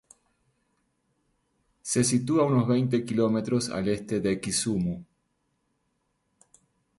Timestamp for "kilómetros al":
3.05-3.87